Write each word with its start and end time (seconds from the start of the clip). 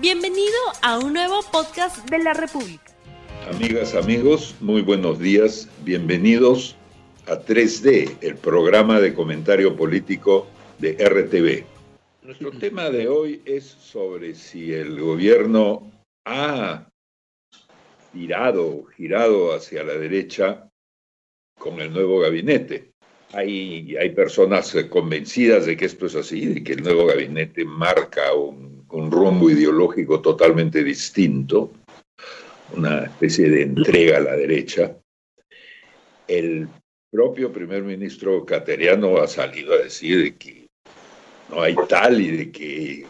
Bienvenido 0.00 0.56
a 0.82 0.96
un 1.00 1.12
nuevo 1.12 1.40
podcast 1.50 2.08
de 2.08 2.20
la 2.20 2.32
República. 2.32 2.94
Amigas, 3.50 3.96
amigos, 3.96 4.54
muy 4.60 4.80
buenos 4.80 5.18
días. 5.18 5.68
Bienvenidos 5.82 6.76
a 7.26 7.40
3D, 7.40 8.16
el 8.20 8.36
programa 8.36 9.00
de 9.00 9.12
comentario 9.12 9.74
político 9.74 10.46
de 10.78 10.92
RTV. 10.92 11.64
Nuestro 12.22 12.52
tema 12.52 12.90
de 12.90 13.08
hoy 13.08 13.42
es 13.44 13.64
sobre 13.64 14.36
si 14.36 14.72
el 14.72 15.00
gobierno 15.00 15.90
ha 16.24 16.88
girado, 18.12 18.84
girado 18.96 19.52
hacia 19.52 19.82
la 19.82 19.94
derecha 19.94 20.70
con 21.58 21.80
el 21.80 21.92
nuevo 21.92 22.20
gabinete. 22.20 22.92
Hay, 23.32 23.96
hay 23.96 24.10
personas 24.10 24.76
convencidas 24.88 25.66
de 25.66 25.76
que 25.76 25.86
esto 25.86 26.06
es 26.06 26.14
así, 26.14 26.46
de 26.46 26.62
que 26.62 26.74
el 26.74 26.84
nuevo 26.84 27.04
gabinete 27.06 27.64
marca 27.64 28.32
un, 28.32 28.67
un 28.90 29.10
rumbo 29.10 29.50
ideológico 29.50 30.20
totalmente 30.20 30.82
distinto, 30.82 31.72
una 32.74 33.04
especie 33.04 33.48
de 33.48 33.62
entrega 33.62 34.18
a 34.18 34.20
la 34.20 34.36
derecha. 34.36 34.96
El 36.26 36.68
propio 37.10 37.52
primer 37.52 37.82
ministro 37.82 38.44
cateriano 38.44 39.18
ha 39.18 39.26
salido 39.26 39.74
a 39.74 39.78
decir 39.78 40.36
que 40.36 40.66
no 41.50 41.62
hay 41.62 41.74
tal 41.88 42.20
y 42.20 42.36
de 42.36 42.52
que 42.52 43.06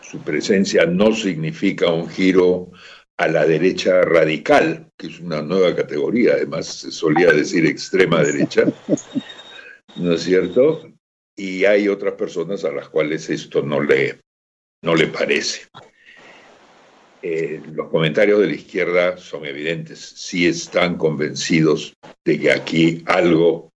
su 0.00 0.18
presencia 0.20 0.86
no 0.86 1.14
significa 1.14 1.90
un 1.90 2.08
giro 2.08 2.70
a 3.18 3.28
la 3.28 3.46
derecha 3.46 4.02
radical, 4.02 4.90
que 4.96 5.06
es 5.06 5.20
una 5.20 5.42
nueva 5.42 5.76
categoría, 5.76 6.32
además 6.32 6.66
se 6.66 6.90
solía 6.90 7.30
decir 7.30 7.66
extrema 7.66 8.22
derecha, 8.22 8.64
¿no 9.96 10.12
es 10.14 10.22
cierto? 10.22 10.90
Y 11.36 11.64
hay 11.64 11.88
otras 11.88 12.14
personas 12.14 12.64
a 12.64 12.72
las 12.72 12.88
cuales 12.88 13.28
esto 13.30 13.62
no 13.62 13.80
le, 13.80 14.18
no 14.82 14.94
le 14.94 15.06
parece. 15.06 15.68
Eh, 17.22 17.62
los 17.72 17.88
comentarios 17.88 18.40
de 18.40 18.48
la 18.48 18.54
izquierda 18.54 19.16
son 19.16 19.46
evidentes, 19.46 20.00
sí 20.00 20.46
están 20.46 20.98
convencidos 20.98 21.94
de 22.24 22.38
que 22.38 22.50
aquí 22.50 23.04
algo 23.06 23.70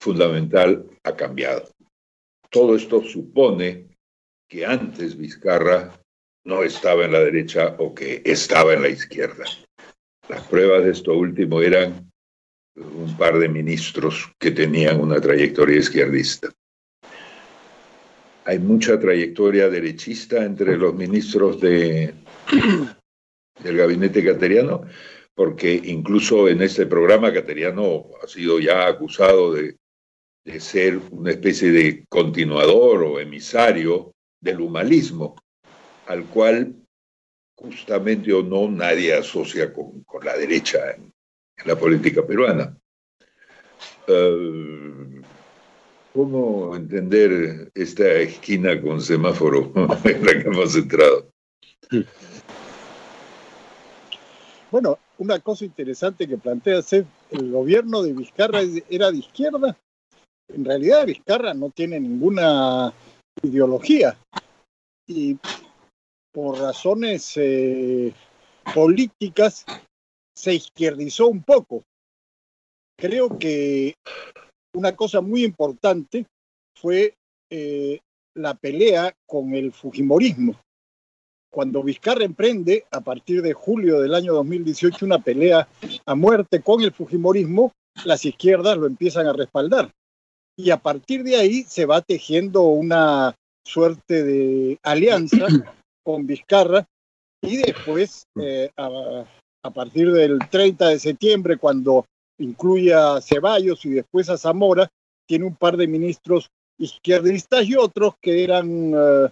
fundamental 0.00 0.86
ha 1.02 1.16
cambiado. 1.16 1.68
Todo 2.48 2.76
esto 2.76 3.02
supone 3.02 3.88
que 4.48 4.64
antes 4.64 5.16
Vizcarra 5.16 6.00
no 6.44 6.62
estaba 6.62 7.04
en 7.04 7.12
la 7.12 7.20
derecha 7.20 7.74
o 7.78 7.92
que 7.92 8.22
estaba 8.24 8.74
en 8.74 8.82
la 8.82 8.88
izquierda. 8.88 9.44
Las 10.28 10.46
pruebas 10.46 10.84
de 10.84 10.92
esto 10.92 11.12
último 11.12 11.60
eran 11.60 12.08
un 12.76 13.16
par 13.16 13.38
de 13.38 13.48
ministros 13.48 14.30
que 14.38 14.52
tenían 14.52 15.00
una 15.00 15.20
trayectoria 15.20 15.78
izquierdista. 15.78 16.52
Hay 18.46 18.60
mucha 18.60 18.98
trayectoria 18.98 19.68
derechista 19.68 20.44
entre 20.44 20.76
los 20.76 20.94
ministros 20.94 21.60
de, 21.60 22.14
del 23.62 23.76
gabinete 23.76 24.24
cateriano, 24.24 24.82
porque 25.34 25.74
incluso 25.84 26.48
en 26.48 26.62
este 26.62 26.86
programa 26.86 27.32
Cateriano 27.32 28.06
ha 28.22 28.28
sido 28.28 28.60
ya 28.60 28.86
acusado 28.86 29.52
de, 29.52 29.76
de 30.44 30.60
ser 30.60 31.00
una 31.10 31.32
especie 31.32 31.72
de 31.72 32.04
continuador 32.08 33.02
o 33.02 33.18
emisario 33.18 34.14
del 34.40 34.60
humanismo, 34.60 35.34
al 36.06 36.26
cual 36.26 36.72
justamente 37.56 38.32
o 38.32 38.44
no 38.44 38.70
nadie 38.70 39.12
asocia 39.12 39.72
con, 39.72 40.04
con 40.04 40.24
la 40.24 40.36
derecha 40.36 40.92
en, 40.92 41.12
la 41.64 41.74
política 41.74 42.24
peruana. 42.24 42.76
Uh, 44.06 44.95
¿Cómo 46.16 46.74
entender 46.74 47.70
esta 47.74 48.10
esquina 48.14 48.80
con 48.80 49.02
semáforo 49.02 49.70
en 50.04 50.24
la 50.24 50.32
que 50.32 50.48
hemos 50.48 50.74
entrado? 50.74 51.30
Bueno, 54.70 54.98
una 55.18 55.38
cosa 55.40 55.66
interesante 55.66 56.26
que 56.26 56.38
plantea 56.38 56.78
es 56.78 56.90
el 56.94 57.52
gobierno 57.52 58.02
de 58.02 58.14
Vizcarra 58.14 58.60
era 58.88 59.12
de 59.12 59.18
izquierda. 59.18 59.76
En 60.48 60.64
realidad 60.64 61.04
Vizcarra 61.04 61.52
no 61.52 61.68
tiene 61.68 62.00
ninguna 62.00 62.94
ideología 63.42 64.18
y 65.06 65.36
por 66.32 66.58
razones 66.58 67.34
eh, 67.36 68.14
políticas 68.74 69.66
se 70.34 70.54
izquierdizó 70.54 71.26
un 71.26 71.42
poco. 71.42 71.82
Creo 72.96 73.38
que 73.38 73.92
una 74.76 74.94
cosa 74.94 75.22
muy 75.22 75.42
importante 75.42 76.26
fue 76.74 77.14
eh, 77.50 77.98
la 78.34 78.54
pelea 78.54 79.14
con 79.26 79.54
el 79.54 79.72
Fujimorismo. 79.72 80.60
Cuando 81.50 81.82
Vizcarra 81.82 82.24
emprende, 82.24 82.84
a 82.90 83.00
partir 83.00 83.40
de 83.40 83.54
julio 83.54 84.00
del 84.00 84.14
año 84.14 84.34
2018, 84.34 85.06
una 85.06 85.18
pelea 85.18 85.66
a 86.04 86.14
muerte 86.14 86.60
con 86.60 86.82
el 86.82 86.92
Fujimorismo, 86.92 87.72
las 88.04 88.26
izquierdas 88.26 88.76
lo 88.76 88.86
empiezan 88.86 89.26
a 89.26 89.32
respaldar. 89.32 89.90
Y 90.58 90.70
a 90.70 90.76
partir 90.76 91.24
de 91.24 91.36
ahí 91.36 91.62
se 91.62 91.86
va 91.86 92.02
tejiendo 92.02 92.62
una 92.64 93.34
suerte 93.64 94.22
de 94.22 94.78
alianza 94.82 95.46
con 96.04 96.26
Vizcarra 96.26 96.86
y 97.40 97.56
después, 97.56 98.26
eh, 98.38 98.70
a, 98.76 99.24
a, 99.62 99.70
partir 99.70 100.12
del 100.12 100.38
30 100.50 100.88
de 100.88 100.98
septiembre, 100.98 101.56
cuando 101.56 102.04
incluye 102.38 102.92
a 102.94 103.20
Ceballos 103.20 103.84
y 103.84 103.90
después 103.90 104.28
a 104.28 104.38
Zamora, 104.38 104.88
tiene 105.26 105.44
un 105.44 105.56
par 105.56 105.76
de 105.76 105.86
ministros 105.86 106.48
izquierdistas 106.78 107.66
y 107.66 107.74
otros 107.74 108.14
que 108.20 108.44
eran 108.44 108.94
uh, 108.94 109.28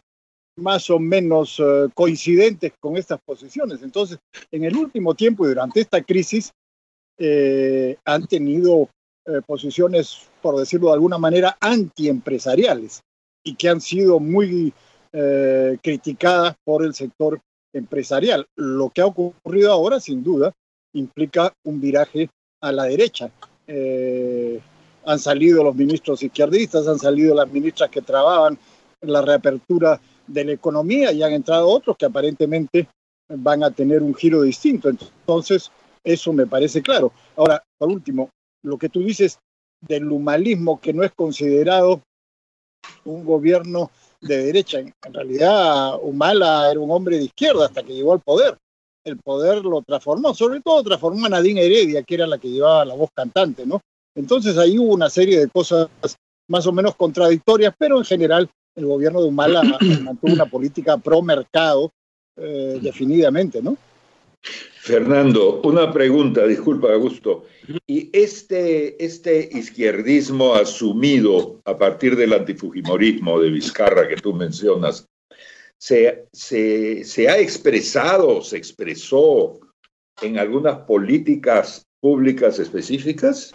más 0.56 0.88
o 0.90 0.98
menos 0.98 1.60
uh, 1.60 1.90
coincidentes 1.94 2.72
con 2.80 2.96
estas 2.96 3.20
posiciones. 3.24 3.82
Entonces, 3.82 4.18
en 4.50 4.64
el 4.64 4.76
último 4.76 5.14
tiempo 5.14 5.44
y 5.44 5.48
durante 5.48 5.80
esta 5.80 6.02
crisis, 6.02 6.52
eh, 7.18 7.96
han 8.04 8.26
tenido 8.26 8.88
eh, 9.26 9.40
posiciones, 9.46 10.28
por 10.42 10.58
decirlo 10.58 10.88
de 10.88 10.94
alguna 10.94 11.18
manera, 11.18 11.56
antiempresariales 11.60 13.02
y 13.44 13.54
que 13.54 13.68
han 13.68 13.80
sido 13.80 14.18
muy 14.18 14.72
eh, 15.12 15.78
criticadas 15.82 16.56
por 16.64 16.84
el 16.84 16.94
sector 16.94 17.40
empresarial. 17.72 18.46
Lo 18.56 18.90
que 18.90 19.00
ha 19.00 19.06
ocurrido 19.06 19.72
ahora, 19.72 20.00
sin 20.00 20.24
duda, 20.24 20.52
implica 20.92 21.52
un 21.64 21.80
viraje 21.80 22.30
a 22.64 22.72
la 22.72 22.84
derecha. 22.84 23.30
Eh, 23.66 24.58
han 25.04 25.18
salido 25.18 25.62
los 25.62 25.74
ministros 25.74 26.22
izquierdistas, 26.22 26.88
han 26.88 26.98
salido 26.98 27.34
las 27.34 27.50
ministras 27.50 27.90
que 27.90 28.00
trabajan 28.00 28.58
en 29.02 29.12
la 29.12 29.20
reapertura 29.20 30.00
de 30.26 30.44
la 30.44 30.52
economía 30.52 31.12
y 31.12 31.22
han 31.22 31.32
entrado 31.32 31.68
otros 31.68 31.96
que 31.98 32.06
aparentemente 32.06 32.88
van 33.28 33.62
a 33.62 33.70
tener 33.70 34.02
un 34.02 34.14
giro 34.14 34.42
distinto. 34.42 34.88
Entonces, 34.88 35.70
eso 36.02 36.32
me 36.32 36.46
parece 36.46 36.80
claro. 36.80 37.12
Ahora, 37.36 37.62
por 37.76 37.90
último, 37.90 38.30
lo 38.62 38.78
que 38.78 38.88
tú 38.88 39.00
dices 39.00 39.38
del 39.82 40.10
humanismo 40.10 40.80
que 40.80 40.94
no 40.94 41.02
es 41.02 41.12
considerado 41.12 42.00
un 43.04 43.26
gobierno 43.26 43.90
de 44.22 44.42
derecha. 44.44 44.78
En 44.78 44.94
realidad, 45.12 45.98
Humala 46.00 46.70
era 46.70 46.80
un 46.80 46.90
hombre 46.90 47.18
de 47.18 47.24
izquierda 47.24 47.66
hasta 47.66 47.82
que 47.82 47.92
llegó 47.92 48.14
al 48.14 48.20
poder. 48.20 48.56
El 49.04 49.18
poder 49.18 49.64
lo 49.64 49.82
transformó, 49.82 50.34
sobre 50.34 50.60
todo 50.60 50.82
transformó 50.82 51.26
a 51.26 51.28
Nadine 51.28 51.64
Heredia, 51.64 52.02
que 52.02 52.14
era 52.14 52.26
la 52.26 52.38
que 52.38 52.48
llevaba 52.48 52.84
la 52.84 52.94
voz 52.94 53.10
cantante, 53.14 53.66
¿no? 53.66 53.80
Entonces 54.14 54.56
ahí 54.56 54.78
hubo 54.78 54.94
una 54.94 55.10
serie 55.10 55.38
de 55.38 55.48
cosas 55.48 55.88
más 56.48 56.66
o 56.66 56.72
menos 56.72 56.94
contradictorias, 56.94 57.74
pero 57.78 57.98
en 57.98 58.04
general 58.04 58.48
el 58.74 58.86
gobierno 58.86 59.20
de 59.20 59.28
Humala 59.28 59.62
mantuvo 60.02 60.32
una 60.32 60.46
política 60.46 60.96
pro 60.96 61.22
mercado 61.22 61.92
eh, 62.36 62.78
definidamente, 62.80 63.62
¿no? 63.62 63.76
Fernando, 64.80 65.62
una 65.62 65.90
pregunta, 65.90 66.46
disculpa, 66.46 66.92
Augusto. 66.92 67.44
¿Y 67.86 68.10
este, 68.12 69.02
este 69.02 69.48
izquierdismo 69.52 70.54
asumido 70.54 71.60
a 71.64 71.78
partir 71.78 72.16
del 72.16 72.34
antifujimorismo 72.34 73.40
de 73.40 73.50
Vizcarra 73.50 74.06
que 74.06 74.16
tú 74.16 74.34
mencionas, 74.34 75.06
¿se, 75.84 77.04
se, 77.04 77.28
ha 77.28 77.38
expresado, 77.38 78.40
se 78.40 78.56
expresó 78.56 79.60
en 80.22 80.38
algunas 80.38 80.78
políticas 80.78 81.84
públicas 82.00 82.58
específicas? 82.58 83.52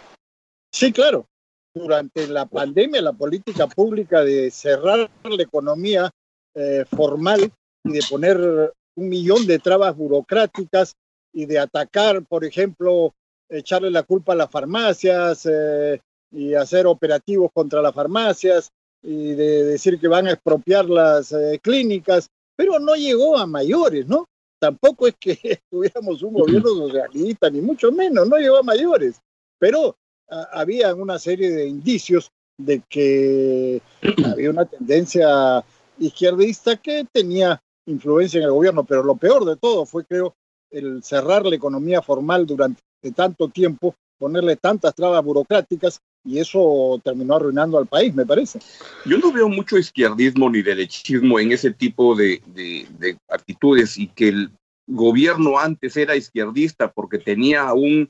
Sí, 0.72 0.92
claro. 0.92 1.26
Durante 1.74 2.26
la 2.28 2.46
pandemia, 2.46 3.02
la 3.02 3.12
política 3.12 3.66
pública 3.66 4.22
de 4.22 4.50
cerrar 4.50 5.10
la 5.24 5.42
economía 5.42 6.10
eh, 6.54 6.84
formal 6.88 7.52
y 7.84 7.92
de 7.92 8.00
poner 8.08 8.72
un 8.96 9.08
millón 9.08 9.46
de 9.46 9.58
trabas 9.58 9.96
burocráticas 9.96 10.94
y 11.32 11.46
de 11.46 11.58
atacar, 11.58 12.24
por 12.26 12.44
ejemplo, 12.44 13.12
echarle 13.48 13.90
la 13.90 14.02
culpa 14.04 14.32
a 14.32 14.36
las 14.36 14.50
farmacias 14.50 15.46
eh, 15.46 16.00
y 16.30 16.54
hacer 16.54 16.86
operativos 16.86 17.50
contra 17.52 17.82
las 17.82 17.94
farmacias 17.94 18.70
y 19.02 19.34
de 19.34 19.64
decir 19.64 19.98
que 19.98 20.08
van 20.08 20.26
a 20.26 20.32
expropiar 20.32 20.88
las 20.88 21.32
eh, 21.32 21.58
clínicas, 21.62 22.28
pero 22.56 22.78
no 22.78 22.94
llegó 22.94 23.38
a 23.38 23.46
mayores, 23.46 24.06
¿no? 24.06 24.26
Tampoco 24.58 25.06
es 25.06 25.14
que 25.18 25.60
tuviéramos 25.70 26.22
un 26.22 26.34
gobierno 26.34 26.68
socialista, 26.68 27.50
ni 27.50 27.60
mucho 27.60 27.90
menos, 27.90 28.28
no 28.28 28.36
llegó 28.36 28.58
a 28.58 28.62
mayores, 28.62 29.20
pero 29.58 29.96
a, 30.28 30.60
había 30.60 30.94
una 30.94 31.18
serie 31.18 31.50
de 31.50 31.66
indicios 31.66 32.30
de 32.58 32.82
que 32.88 33.80
había 34.24 34.50
una 34.50 34.66
tendencia 34.66 35.64
izquierdista 35.98 36.76
que 36.76 37.06
tenía 37.10 37.60
influencia 37.86 38.38
en 38.38 38.44
el 38.44 38.52
gobierno, 38.52 38.84
pero 38.84 39.02
lo 39.02 39.16
peor 39.16 39.44
de 39.44 39.56
todo 39.56 39.86
fue, 39.86 40.04
creo, 40.04 40.34
el 40.70 41.02
cerrar 41.02 41.44
la 41.46 41.56
economía 41.56 42.02
formal 42.02 42.46
durante 42.46 42.80
tanto 43.14 43.48
tiempo, 43.48 43.94
ponerle 44.18 44.56
tantas 44.56 44.94
trabas 44.94 45.24
burocráticas 45.24 46.00
y 46.24 46.38
eso 46.38 47.00
terminó 47.02 47.36
arruinando 47.36 47.78
al 47.78 47.86
país, 47.86 48.14
me 48.14 48.26
parece. 48.26 48.58
Yo 49.06 49.18
no 49.18 49.32
veo 49.32 49.48
mucho 49.48 49.78
izquierdismo 49.78 50.50
ni 50.50 50.62
derechismo 50.62 51.40
en 51.40 51.52
ese 51.52 51.72
tipo 51.72 52.14
de, 52.14 52.42
de, 52.46 53.16
actitudes 53.28 53.96
y 53.98 54.08
que 54.08 54.28
el 54.28 54.50
gobierno 54.86 55.58
antes 55.58 55.96
era 55.96 56.16
izquierdista 56.16 56.90
porque 56.90 57.18
tenía 57.18 57.72
un 57.72 58.08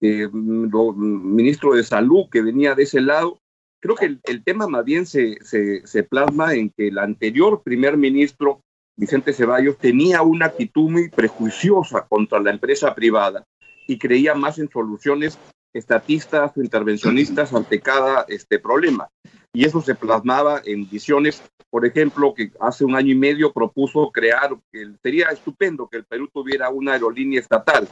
eh, 0.00 0.28
ministro 0.28 1.74
de 1.74 1.82
salud 1.82 2.26
que 2.30 2.42
venía 2.42 2.74
de 2.74 2.84
ese 2.84 3.00
lado. 3.00 3.40
Creo 3.80 3.96
que 3.96 4.18
el, 4.22 4.44
tema 4.44 4.66
más 4.66 4.84
bien 4.84 5.06
se, 5.06 5.38
se, 5.42 5.86
se, 5.86 6.02
plasma 6.02 6.54
en 6.54 6.70
que 6.70 6.88
el 6.88 6.98
anterior 6.98 7.62
primer 7.62 7.96
ministro, 7.96 8.60
Vicente 8.96 9.32
Ceballos, 9.32 9.78
tenía 9.78 10.22
una 10.22 10.46
actitud 10.46 10.90
muy 10.90 11.08
prejuiciosa 11.10 12.06
contra 12.08 12.40
la 12.40 12.50
empresa 12.50 12.94
privada 12.94 13.44
y 13.86 13.98
creía 13.98 14.34
más 14.34 14.58
en 14.58 14.68
soluciones 14.68 15.38
estatistas 15.74 16.52
o 16.56 16.62
intervencionistas 16.62 17.52
ante 17.54 17.80
cada 17.80 18.24
este 18.28 18.58
problema. 18.58 19.08
Y 19.52 19.64
eso 19.64 19.80
se 19.80 19.94
plasmaba 19.94 20.60
en 20.64 20.88
visiones, 20.88 21.42
por 21.70 21.86
ejemplo, 21.86 22.34
que 22.34 22.52
hace 22.60 22.84
un 22.84 22.94
año 22.94 23.12
y 23.12 23.16
medio 23.16 23.52
propuso 23.52 24.10
crear, 24.12 24.50
que 24.72 24.86
sería 25.02 25.28
estupendo 25.28 25.88
que 25.88 25.98
el 25.98 26.04
Perú 26.04 26.28
tuviera 26.32 26.68
una 26.70 26.92
aerolínea 26.92 27.40
estatal, 27.40 27.88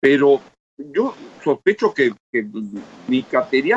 pero 0.00 0.40
yo 0.76 1.14
sospecho 1.42 1.92
que, 1.92 2.14
que 2.32 2.46
mi 3.08 3.26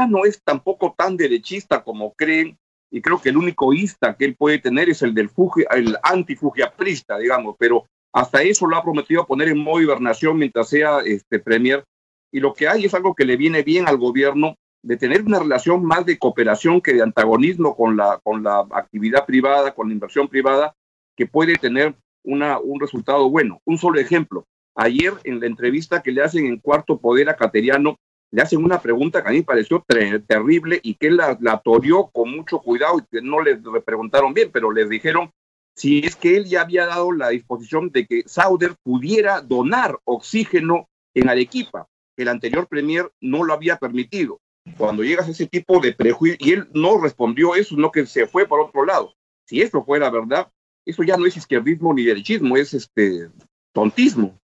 no 0.09 0.25
es 0.25 0.41
tampoco 0.43 0.93
tan 0.95 1.17
derechista 1.17 1.83
como 1.83 2.13
creen, 2.13 2.57
y 2.91 3.01
creo 3.01 3.21
que 3.21 3.29
el 3.29 3.37
único 3.37 3.73
ista 3.73 4.15
que 4.15 4.25
él 4.25 4.35
puede 4.35 4.59
tener 4.59 4.89
es 4.89 5.01
el 5.01 5.13
del 5.13 5.29
fugi, 5.29 5.63
el 5.71 5.95
antifugiaprista, 6.03 7.17
digamos, 7.17 7.55
pero 7.57 7.85
hasta 8.13 8.41
eso 8.41 8.67
lo 8.67 8.75
ha 8.75 8.83
prometido 8.83 9.25
poner 9.25 9.47
en 9.47 9.59
modo 9.59 9.81
hibernación 9.81 10.37
mientras 10.37 10.67
sea 10.67 10.99
este 10.99 11.39
premier 11.39 11.85
y 12.31 12.39
lo 12.39 12.53
que 12.53 12.67
hay 12.67 12.85
es 12.85 12.93
algo 12.93 13.13
que 13.13 13.25
le 13.25 13.37
viene 13.37 13.63
bien 13.63 13.87
al 13.87 13.97
gobierno 13.97 14.57
de 14.83 14.97
tener 14.97 15.21
una 15.21 15.39
relación 15.39 15.83
más 15.85 16.05
de 16.05 16.17
cooperación 16.17 16.81
que 16.81 16.93
de 16.93 17.03
antagonismo 17.03 17.75
con 17.75 17.97
la, 17.97 18.19
con 18.23 18.43
la 18.43 18.65
actividad 18.71 19.25
privada, 19.25 19.73
con 19.73 19.87
la 19.87 19.93
inversión 19.93 20.27
privada, 20.27 20.75
que 21.15 21.27
puede 21.27 21.55
tener 21.55 21.93
una, 22.23 22.59
un 22.59 22.79
resultado 22.79 23.29
bueno. 23.29 23.61
Un 23.65 23.77
solo 23.77 23.99
ejemplo. 23.99 24.45
Ayer 24.75 25.13
en 25.23 25.39
la 25.39 25.45
entrevista 25.45 26.01
que 26.01 26.11
le 26.11 26.23
hacen 26.23 26.45
en 26.45 26.57
Cuarto 26.57 26.99
Poder 26.99 27.29
a 27.29 27.35
Cateriano, 27.35 27.97
le 28.31 28.41
hacen 28.41 28.63
una 28.63 28.81
pregunta 28.81 29.21
que 29.21 29.29
a 29.29 29.33
mí 29.33 29.41
pareció 29.41 29.83
terrible 30.25 30.79
y 30.81 30.95
que 30.95 31.07
él 31.07 31.17
la, 31.17 31.37
la 31.41 31.59
torió 31.59 32.07
con 32.07 32.31
mucho 32.31 32.59
cuidado 32.59 32.99
y 32.99 33.03
que 33.11 33.21
no 33.21 33.41
le 33.41 33.57
preguntaron 33.85 34.33
bien, 34.33 34.49
pero 34.53 34.71
le 34.71 34.87
dijeron 34.87 35.29
si 35.75 35.99
es 35.99 36.15
que 36.15 36.37
él 36.37 36.45
ya 36.45 36.61
había 36.61 36.85
dado 36.85 37.11
la 37.11 37.29
disposición 37.29 37.91
de 37.91 38.05
que 38.05 38.23
Sauder 38.25 38.75
pudiera 38.83 39.41
donar 39.41 39.99
oxígeno 40.05 40.87
en 41.13 41.29
Arequipa 41.29 41.87
el 42.21 42.29
anterior 42.29 42.67
premier 42.67 43.11
no 43.19 43.43
lo 43.43 43.53
había 43.53 43.77
permitido. 43.77 44.39
Cuando 44.77 45.03
llegas 45.03 45.27
a 45.27 45.31
ese 45.31 45.47
tipo 45.47 45.79
de 45.79 45.93
prejuicio, 45.93 46.37
y 46.39 46.53
él 46.53 46.67
no 46.73 47.01
respondió 47.01 47.55
eso, 47.55 47.75
no 47.75 47.91
que 47.91 48.05
se 48.05 48.27
fue 48.27 48.47
por 48.47 48.59
otro 48.59 48.85
lado. 48.85 49.13
Si 49.45 49.61
eso 49.61 49.83
fuera 49.83 50.09
verdad, 50.09 50.51
eso 50.85 51.03
ya 51.03 51.17
no 51.17 51.25
es 51.25 51.37
izquierdismo 51.37 51.93
ni 51.93 52.03
derechismo, 52.03 52.57
es 52.57 52.73
este 52.73 53.29
tontismo. 53.73 54.39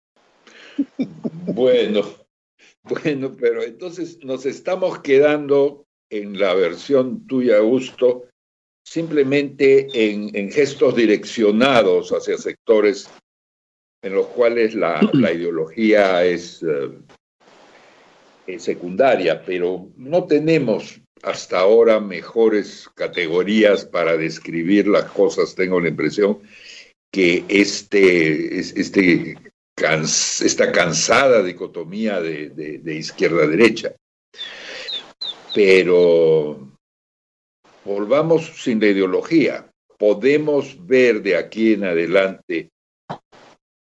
Bueno, 1.47 2.01
bueno, 2.83 3.35
pero 3.39 3.63
entonces 3.63 4.19
nos 4.23 4.45
estamos 4.45 4.99
quedando 4.99 5.85
en 6.09 6.37
la 6.37 6.53
versión 6.53 7.25
tuya, 7.27 7.57
Augusto, 7.57 8.25
simplemente 8.85 9.87
en, 9.93 10.51
gestos 10.51 10.95
direccionados 10.95 12.11
hacia 12.11 12.37
sectores 12.37 13.09
en 14.03 14.13
los 14.13 14.27
cuales 14.27 14.75
la, 14.75 15.01
ideología 15.33 16.23
es 16.23 16.61
eh, 16.61 16.91
eh, 18.47 18.59
secundaria, 18.59 19.43
pero 19.43 19.89
no 19.97 20.25
tenemos 20.25 21.01
hasta 21.23 21.59
ahora 21.59 21.99
mejores 21.99 22.89
categorías 22.93 23.85
para 23.85 24.17
describir 24.17 24.87
las 24.87 25.05
cosas, 25.05 25.55
tengo 25.55 25.79
la 25.79 25.89
impresión, 25.89 26.39
que 27.11 27.43
este, 27.47 28.59
este 28.59 29.37
esta 29.77 30.71
cansada 30.71 31.43
dicotomía 31.43 32.21
de, 32.21 32.49
de 32.49 32.95
izquierda-derecha. 32.95 33.95
Pero 35.53 36.71
volvamos 37.83 38.45
sin 38.61 38.79
la 38.79 38.87
ideología. 38.87 39.69
Podemos 39.97 40.85
ver 40.85 41.21
de 41.21 41.35
aquí 41.35 41.73
en 41.73 41.85
adelante 41.85 42.69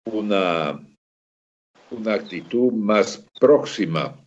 una, 0.05 0.81
una 1.91 2.14
actitud 2.14 2.73
más 2.73 3.26
próxima 3.41 4.22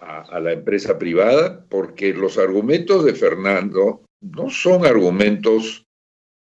a, 0.00 0.40
la 0.40 0.52
empresa 0.52 0.98
privada, 0.98 1.64
porque 1.68 2.12
los 2.12 2.38
argumentos 2.38 3.04
de 3.04 3.14
Fernando 3.14 4.02
no 4.20 4.50
son 4.50 4.86
argumentos 4.86 5.84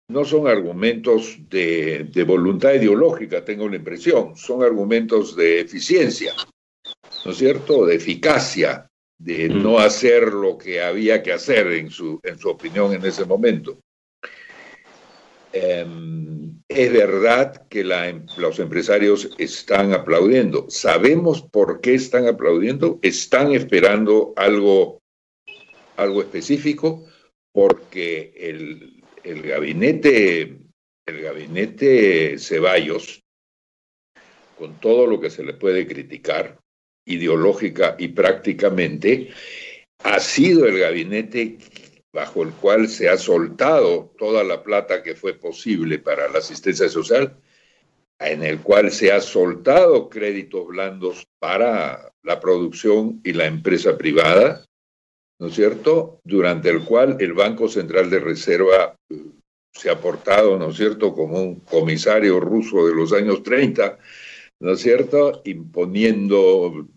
no 0.09 0.25
son 0.25 0.45
argumentos 0.47 1.37
de, 1.49 2.09
de, 2.11 2.23
voluntad 2.25 2.73
ideológica, 2.73 3.45
tengo 3.45 3.69
la 3.69 3.77
impresión, 3.77 4.35
son 4.35 4.61
argumentos 4.61 5.37
de 5.37 5.61
eficiencia, 5.61 6.33
¿no 7.23 7.31
es 7.31 7.37
cierto? 7.37 7.85
De 7.85 7.95
eficacia, 7.95 8.91
de 9.17 9.49
mm. 9.49 9.63
no 9.63 9.79
hacer 9.79 10.33
lo 10.33 10.57
que 10.57 10.81
había 10.81 11.23
que 11.23 11.31
hacer 11.31 11.67
en 11.67 11.89
su, 11.89 12.19
en 12.23 12.37
su 12.37 12.49
opinión 12.49 12.93
en 12.93 13.05
ese 13.05 13.23
momento. 13.23 13.79
Em, 15.53 16.40
es 16.75 16.91
verdad 16.91 17.67
que 17.67 17.81
em, 17.81 18.25
los 18.37 18.59
empresarios 18.59 19.29
están 19.37 19.93
aplaudiendo. 19.93 20.65
¿Sabemos 20.69 21.41
por 21.41 21.81
qué 21.81 21.95
están 21.95 22.27
aplaudiendo? 22.27 22.99
¿Están 23.01 23.51
esperando 23.51 24.33
algo, 24.35 25.01
algo 25.97 26.21
específico? 26.21 27.05
Porque 27.51 28.33
el, 28.35 29.03
el 29.23 29.41
gabinete, 29.41 30.59
el 31.05 31.21
gabinete 31.21 32.37
Ceballos, 32.39 33.21
con 34.57 34.79
todo 34.79 35.07
lo 35.07 35.19
que 35.19 35.29
se 35.29 35.43
le 35.43 35.53
puede 35.53 35.87
criticar, 35.87 36.59
ideológica 37.05 37.95
y 37.97 38.09
prácticamente, 38.09 39.29
ha 40.03 40.19
sido 40.19 40.67
el 40.67 40.79
gabinete 40.79 41.57
bajo 42.13 42.43
el 42.43 42.51
cual 42.51 42.89
se 42.89 43.09
ha 43.09 43.17
soltado 43.17 44.13
toda 44.17 44.43
la 44.43 44.63
plata 44.63 45.01
que 45.01 45.15
fue 45.15 45.33
posible 45.33 45.99
para 45.99 46.27
la 46.29 46.39
asistencia 46.39 46.89
social, 46.89 47.37
en 48.19 48.43
el 48.43 48.59
cual 48.59 48.91
se 48.91 49.11
ha 49.11 49.21
soltado 49.21 50.09
créditos 50.09 50.67
blandos 50.67 51.27
para 51.39 52.11
la 52.23 52.39
producción 52.39 53.21
y 53.23 53.33
la 53.33 53.45
empresa 53.45 53.97
privada, 53.97 54.65
¿no 55.39 55.47
es 55.47 55.55
cierto? 55.55 56.19
Durante 56.23 56.69
el 56.69 56.83
cual 56.83 57.17
el 57.19 57.33
Banco 57.33 57.67
Central 57.67 58.09
de 58.09 58.19
Reserva 58.19 58.95
eh, 59.09 59.15
se 59.73 59.89
ha 59.89 59.99
portado, 59.99 60.59
¿no 60.59 60.69
es 60.69 60.77
cierto?, 60.77 61.13
como 61.13 61.41
un 61.41 61.61
comisario 61.61 62.39
ruso 62.39 62.85
de 62.85 62.93
los 62.93 63.13
años 63.13 63.41
30, 63.41 63.97
¿no 64.59 64.73
es 64.73 64.81
cierto?, 64.81 65.41
imponiendo 65.45 66.87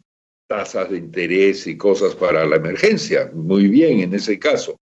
tasas 0.47 0.90
de 0.90 0.99
interés 0.99 1.66
y 1.66 1.78
cosas 1.78 2.14
para 2.14 2.44
la 2.44 2.56
emergencia. 2.56 3.30
Muy 3.33 3.68
bien 3.68 4.00
en 4.00 4.12
ese 4.12 4.38
caso. 4.38 4.76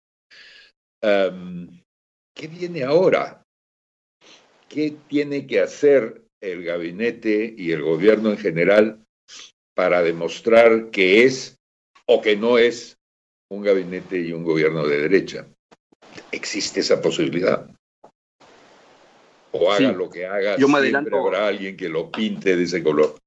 ¿Qué 1.02 2.48
viene 2.48 2.84
ahora? 2.84 3.44
¿Qué 4.70 4.96
tiene 5.08 5.48
que 5.48 5.60
hacer 5.60 6.24
el 6.40 6.64
gabinete 6.64 7.54
y 7.58 7.72
el 7.72 7.82
gobierno 7.82 8.30
en 8.30 8.38
general 8.38 9.06
para 9.74 10.02
demostrar 10.02 10.92
que 10.92 11.24
es 11.24 11.58
o 12.06 12.22
que 12.22 12.36
no 12.36 12.58
es 12.58 12.98
un 13.50 13.64
gabinete 13.64 14.20
y 14.20 14.32
un 14.32 14.44
gobierno 14.44 14.88
de 14.88 15.02
derecha? 15.02 15.48
¿Existe 16.32 16.82
esa 16.82 17.02
posibilidad? 17.02 17.70
O 19.52 19.72
haga 19.72 19.92
lo 19.92 20.10
que 20.10 20.26
haga, 20.26 20.58
Yo 20.58 20.70
me 20.70 20.82
siempre 20.82 21.18
habrá 21.18 21.48
alguien 21.48 21.76
que 21.76 21.90
lo 21.90 22.10
pinte 22.10 22.56
de 22.56 22.64
ese 22.64 22.82
color. 22.82 23.18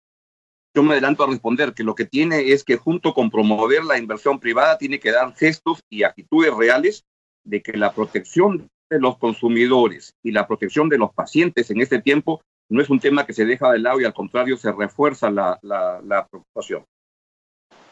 Yo 0.75 0.83
me 0.83 0.93
adelanto 0.93 1.23
a 1.23 1.29
responder 1.29 1.75
que 1.75 1.85
lo 1.85 1.95
que 1.95 2.07
tiene 2.07 2.53
es 2.53 2.65
que 2.65 2.77
junto 2.77 3.13
con 3.13 3.31
promover 3.31 3.85
la 3.85 3.99
inversión 3.99 4.41
privada 4.41 4.79
tiene 4.79 4.99
que 4.99 5.13
dar 5.13 5.35
gestos 5.37 5.81
y 5.91 6.03
actitudes 6.03 6.55
reales 6.55 7.05
de 7.45 7.63
que 7.63 7.73
la 7.75 7.93
protección 7.93 8.69
de 8.91 9.01
los 9.01 9.19
consumidores 9.19 10.15
y 10.23 10.33
la 10.33 10.47
protección 10.47 10.89
de 10.89 10.99
los 10.99 11.13
pacientes 11.13 11.71
en 11.71 11.81
este 11.81 12.01
tiempo 12.01 12.43
no 12.69 12.81
es 12.81 12.91
un 12.91 13.01
tema 13.01 13.27
que 13.27 13.33
se 13.33 13.45
deja 13.45 13.73
de 13.73 13.79
lado 13.79 14.01
y 14.01 14.05
al 14.05 14.15
contrario 14.15 14.57
se 14.57 14.73
refuerza 14.73 15.31
la, 15.31 15.59
la, 15.63 16.27
preocupación. 16.27 16.85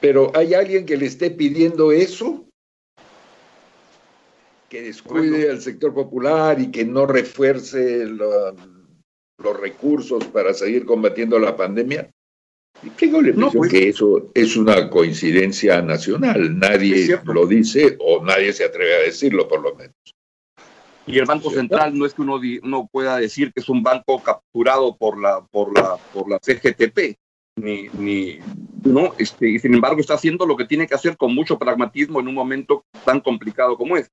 Pero 0.01 0.33
¿hay 0.35 0.55
alguien 0.55 0.87
que 0.87 0.97
le 0.97 1.07
esté 1.07 1.31
pidiendo 1.31 1.93
eso? 1.93 2.47
Que 4.69 4.83
descuide 4.83 5.51
al 5.51 5.61
sector 5.61 5.93
popular 5.93 6.59
y 6.61 6.71
que 6.71 6.85
no 6.85 7.07
refuerce 7.07 8.07
los 8.07 9.61
recursos 9.61 10.25
para 10.29 10.55
seguir 10.55 10.87
combatiendo 10.87 11.39
la 11.39 11.57
pandemia. 11.57 12.11
Tengo 12.99 13.23
la 13.23 13.29
impresión 13.29 13.53
pues. 13.53 13.71
que 13.71 13.89
eso 13.89 14.31
es 14.35 14.57
una 14.57 14.91
coincidencia 14.91 15.81
nacional. 15.83 16.59
Nadie 16.59 17.19
lo 17.25 17.47
dice 17.47 17.97
o 18.01 18.25
nadie 18.25 18.53
se 18.53 18.65
atreve 18.65 18.97
a 18.97 19.01
decirlo, 19.01 19.47
por 19.47 19.63
lo 19.63 19.75
menos. 19.75 19.95
Y 21.07 21.19
el 21.19 21.25
Banco 21.25 21.51
Central 21.51 21.97
no 21.97 22.07
es 22.07 22.15
que 22.15 22.23
uno, 22.23 22.41
uno 22.63 22.89
pueda 22.91 23.17
decir 23.19 23.53
que 23.53 23.61
es 23.61 23.69
un 23.69 23.83
banco 23.83 24.23
capturado 24.23 24.97
por 24.97 25.21
la, 25.21 25.45
por 25.51 25.77
la, 25.77 25.97
por 26.13 26.29
la 26.29 26.39
CGTP, 26.39 27.17
ni, 27.57 27.89
ni, 27.95 28.39
no, 28.85 29.13
este, 29.19 29.51
y 29.51 29.59
sin 29.59 29.75
embargo 29.75 30.01
está 30.01 30.15
haciendo 30.15 30.47
lo 30.47 30.57
que 30.57 30.65
tiene 30.65 30.87
que 30.87 30.95
hacer 30.95 31.17
con 31.17 31.35
mucho 31.35 31.59
pragmatismo 31.59 32.21
en 32.21 32.29
un 32.29 32.35
momento 32.35 32.85
tan 33.05 33.21
complicado 33.21 33.77
como 33.77 33.97
es. 33.97 34.11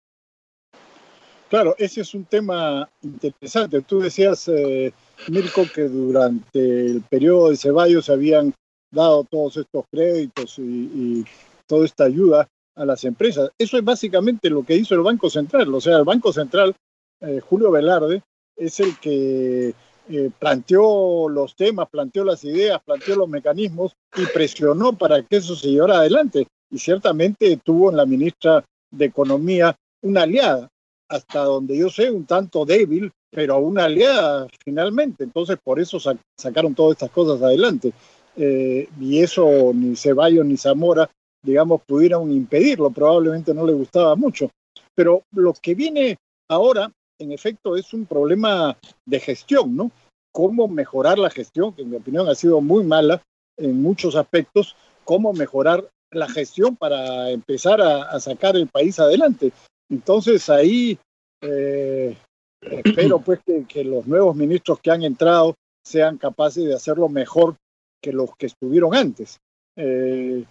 Claro, 1.50 1.76
ese 1.78 2.02
es 2.02 2.14
un 2.14 2.26
tema 2.26 2.90
interesante. 3.02 3.82
Tú 3.82 4.00
decías, 4.00 4.48
eh, 4.48 4.94
Mirko, 5.28 5.66
que 5.74 5.84
durante 5.84 6.86
el 6.86 7.02
periodo 7.02 7.50
de 7.50 7.58
Ceballos 7.58 8.06
se 8.06 8.14
habían 8.14 8.54
dado 8.92 9.24
todos 9.24 9.58
estos 9.58 9.86
créditos 9.92 10.58
y, 10.58 11.26
toda 11.68 11.86
esta 11.86 12.06
ayuda 12.06 12.48
a 12.76 12.86
las 12.86 13.04
empresas. 13.04 13.52
Eso 13.56 13.78
es 13.78 13.84
básicamente 13.84 14.50
lo 14.50 14.64
que 14.64 14.76
hizo 14.76 14.96
el 14.96 15.02
Banco 15.02 15.30
Central. 15.30 15.72
O 15.72 15.80
sea, 15.80 15.98
el 15.98 16.04
Banco 16.04 16.34
Central, 16.34 16.74
eh, 17.22 17.40
Julio 17.48 17.70
Velarde, 17.70 18.24
es 18.56 18.80
el 18.80 18.98
que 18.98 19.76
eh, 20.10 20.32
planteó 20.40 21.30
los 21.30 21.56
temas, 21.56 21.88
planteó 21.90 22.24
las 22.24 22.44
ideas, 22.44 22.82
planteó 22.84 23.18
los 23.18 23.30
mecanismos 23.30 23.92
y 24.18 24.26
presionó 24.34 24.98
para 24.98 25.22
que 25.22 25.38
eso 25.38 25.56
se 25.56 25.68
llevara 25.70 26.00
adelante. 26.00 26.48
Y 26.72 26.80
ciertamente 26.80 27.60
tuvo 27.64 27.92
en 27.92 27.98
la 27.98 28.08
ministra 28.08 28.66
de 28.90 29.06
Economía 29.06 29.76
una 30.02 30.24
aliada 30.24 30.70
hasta 31.10 31.44
donde 31.44 31.78
yo 31.78 31.90
sé, 31.90 32.12
un 32.12 32.26
tanto 32.26 32.66
débil, 32.66 33.12
pero 33.32 33.58
una 33.58 33.86
aliada 33.86 34.48
finalmente. 34.64 35.24
Entonces, 35.24 35.58
por 35.64 35.80
eso 35.80 36.00
sacaron 36.38 36.76
todas 36.76 36.94
estas 36.94 37.12
cosas 37.12 37.42
adelante. 37.42 37.92
Eh, 38.38 38.88
y 39.00 39.20
eso 39.20 39.72
ni 39.74 39.96
Ceballos 39.96 40.46
ni 40.46 40.56
Zamora, 40.56 41.10
digamos, 41.44 41.82
pudieron 41.86 42.32
impedirlo. 42.32 42.92
Probablemente 42.92 43.54
no 43.54 43.66
le 43.66 43.74
gustaba 43.74 44.16
mucho. 44.16 44.52
Pero 44.96 45.24
lo 45.32 45.54
que 45.54 45.76
viene 45.76 46.18
ahora, 46.48 46.92
en 47.20 47.32
efecto, 47.32 47.76
es 47.76 47.94
un 47.94 48.06
problema 48.06 48.78
de 49.06 49.20
gestión, 49.20 49.76
¿no? 49.76 49.92
Cómo 50.32 50.68
mejorar 50.68 51.18
la 51.18 51.32
gestión, 51.32 51.74
que 51.74 51.82
en 51.82 51.90
mi 51.90 51.98
opinión 51.98 52.30
ha 52.30 52.36
sido 52.36 52.62
muy 52.62 52.84
mala 52.84 53.22
en 53.58 53.82
muchos 53.82 54.16
aspectos, 54.16 54.76
cómo 55.04 55.34
mejorar 55.34 55.90
la 56.12 56.30
gestión 56.30 56.76
para 56.76 57.30
empezar 57.32 57.82
a 57.82 58.20
sacar 58.20 58.56
el 58.56 58.68
país 58.68 59.00
adelante. 59.00 59.52
Entonces 59.90 60.50
ahí 60.50 60.98
eh, 61.42 62.16
espero 62.62 63.20
pues 63.26 63.40
que, 63.68 63.84
los 63.84 64.08
nuevos 64.08 64.36
ministros 64.36 64.80
que 64.80 64.92
han 64.92 65.04
entrado 65.04 65.56
sean 65.84 66.18
capaces 66.18 66.66
de 66.66 66.76
hacerlo 66.76 67.10
mejor 67.10 67.56
que 68.02 68.14
los 68.14 68.36
que 68.38 68.48
estuvieron 68.48 68.96
antes. 68.96 69.40
Eh, 69.76 70.44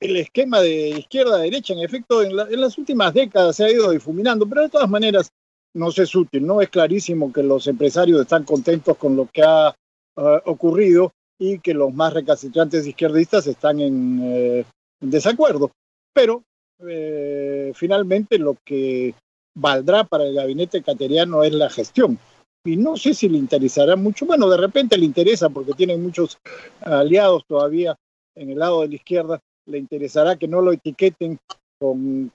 el 0.00 0.16
esquema 0.16 0.60
de 0.60 0.90
izquierda-derecha, 0.90 1.72
en 1.72 1.80
efecto, 1.80 2.22
en, 2.22 2.36
las 2.36 2.78
últimas 2.78 3.14
décadas 3.14 3.56
se 3.56 3.64
ha 3.64 3.70
ido 3.70 3.90
difuminando, 3.90 4.46
pero 4.46 4.62
de 4.62 4.68
todas 4.68 4.88
maneras 4.88 5.30
no 5.74 5.88
es 5.88 6.14
útil. 6.14 6.46
No 6.46 6.60
es 6.60 6.68
clarísimo 6.68 7.32
que 7.32 7.42
los 7.42 7.66
empresarios 7.66 8.20
están 8.20 8.44
contentos 8.44 8.96
con 8.96 9.16
lo 9.16 9.26
que 9.26 9.42
ha 9.42 9.74
uh, 10.16 10.38
ocurrido 10.44 11.12
y 11.38 11.58
que 11.58 11.74
los 11.74 11.92
más 11.92 12.12
recalcitrantes 12.12 12.86
izquierdistas 12.86 13.46
están 13.46 13.80
en, 13.80 14.20
eh, 14.22 14.64
en 15.00 15.10
desacuerdo. 15.10 15.70
Pero 16.14 16.42
eh, 16.80 17.72
finalmente 17.74 18.38
lo 18.38 18.56
que 18.64 19.14
valdrá 19.54 20.04
para 20.04 20.24
el 20.24 20.34
gabinete 20.34 20.82
cateriano 20.82 21.42
es 21.42 21.52
la 21.52 21.70
gestión. 21.70 22.18
Y 22.64 22.76
no 22.76 22.96
sé 22.96 23.14
si 23.14 23.28
le 23.28 23.38
interesará 23.38 23.96
mucho. 23.96 24.26
Bueno, 24.26 24.48
de 24.48 24.56
repente 24.56 24.98
le 24.98 25.06
interesa 25.06 25.48
porque 25.48 25.72
tiene 25.72 25.96
muchos 25.96 26.38
aliados 26.80 27.44
todavía 27.46 27.96
en 28.34 28.50
el 28.50 28.58
lado 28.58 28.82
de 28.82 28.88
la 28.88 28.94
izquierda. 28.96 29.40
Le 29.66 29.78
interesará 29.78 30.36
que 30.36 30.48
no 30.48 30.60
lo 30.60 30.72
etiqueten 30.72 31.38
con, 31.78 32.32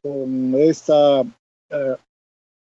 esta. 0.58 1.22
Eh, 1.70 1.96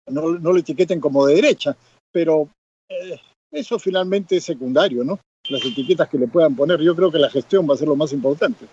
no, 0.09 0.29
lo 0.29 0.57
etiqueten 0.57 1.01
como 1.01 1.27
de 1.27 1.35
derecha. 1.35 1.77
Pero 2.11 2.49
eh, 2.89 3.21
eso 3.53 3.79
finalmente 3.79 4.37
es 4.37 4.45
secundario, 4.45 5.05
¿no? 5.05 5.21
Las 5.49 5.65
etiquetas 5.65 6.09
que 6.09 6.19
le 6.19 6.29
puedan 6.29 6.57
poner. 6.57 6.81
Yo 6.81 6.97
creo 6.97 7.13
que 7.13 7.19
la 7.19 7.31
gestión 7.31 7.69
va 7.69 7.75
a 7.75 7.79
ser 7.79 7.89
lo 7.89 7.97
más 7.97 8.13
importante. 8.13 8.67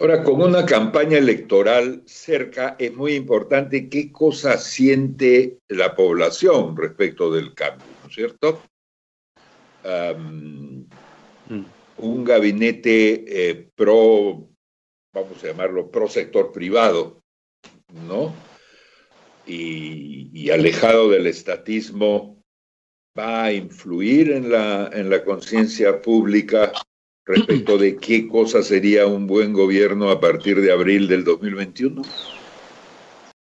Ahora, 0.00 0.24
con 0.24 0.40
una 0.40 0.64
campaña 0.64 1.18
electoral 1.18 2.02
cerca, 2.06 2.74
es 2.78 2.94
muy 2.94 3.12
importante 3.12 3.90
qué 3.90 4.10
cosa 4.10 4.56
siente 4.56 5.58
la 5.68 5.94
población 5.94 6.74
respecto 6.74 7.30
del 7.30 7.52
cambio, 7.52 7.86
¿no 8.02 8.08
es 8.08 8.14
cierto? 8.14 8.62
Mm. 9.84 10.84
Un 11.98 12.24
gabinete 12.24 13.50
eh, 13.50 13.68
pro, 13.74 14.48
vamos 15.12 15.44
a 15.44 15.48
llamarlo, 15.48 15.90
pro 15.90 16.08
sector 16.08 16.50
privado, 16.50 17.22
¿no? 18.08 18.32
Y, 19.46 20.48
alejado 20.48 21.10
del 21.10 21.26
estatismo, 21.26 22.42
va 23.18 23.44
a 23.44 23.52
influir 23.52 24.30
en 24.30 24.50
la, 24.50 24.88
en 24.94 25.10
la 25.10 25.22
conciencia 25.22 26.00
pública 26.00 26.72
respecto 27.30 27.78
de 27.78 27.96
qué 27.96 28.26
cosa 28.28 28.62
sería 28.62 29.06
un 29.06 29.26
buen 29.26 29.52
gobierno 29.52 30.10
a 30.10 30.20
partir 30.20 30.60
de 30.60 30.72
abril 30.72 31.06
del 31.08 31.24
2021? 31.24 32.02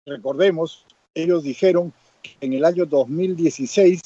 Recordemos, 0.05 0.85
ellos 1.13 1.43
dijeron 1.43 1.93
que 2.21 2.31
en 2.41 2.53
el 2.53 2.65
año 2.65 2.85
2016 2.85 4.01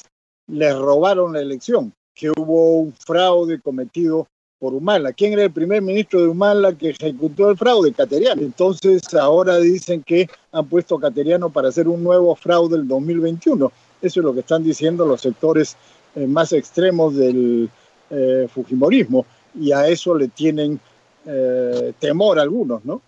les 0.46 0.78
robaron 0.78 1.32
la 1.32 1.40
elección, 1.40 1.92
que 2.14 2.30
hubo 2.30 2.80
un 2.80 2.92
fraude 2.92 3.60
cometido 3.60 4.28
por 4.58 4.74
Humala. 4.74 5.12
¿Quién 5.12 5.32
era 5.32 5.44
el 5.44 5.52
primer 5.52 5.82
ministro 5.82 6.20
de 6.20 6.28
Humala 6.28 6.72
que 6.76 6.90
ejecutó 6.90 7.50
el 7.50 7.56
fraude? 7.56 7.92
Cateriano. 7.92 8.42
Entonces 8.42 9.02
ahora 9.14 9.58
dicen 9.58 10.02
que 10.02 10.28
han 10.52 10.66
puesto 10.66 10.96
a 10.96 11.00
Cateriano 11.00 11.50
para 11.50 11.68
hacer 11.68 11.88
un 11.88 12.02
nuevo 12.02 12.34
fraude 12.36 12.76
el 12.76 12.86
2021. 12.86 13.72
Eso 14.00 14.20
es 14.20 14.24
lo 14.24 14.32
que 14.32 14.40
están 14.40 14.62
diciendo 14.62 15.06
los 15.06 15.20
sectores 15.20 15.76
eh, 16.14 16.26
más 16.26 16.52
extremos 16.52 17.16
del 17.16 17.68
eh, 18.10 18.46
Fujimorismo 18.52 19.26
y 19.54 19.72
a 19.72 19.88
eso 19.88 20.14
le 20.14 20.28
tienen 20.28 20.80
eh, 21.26 21.92
temor 21.98 22.38
algunos, 22.38 22.84
¿no? 22.84 23.00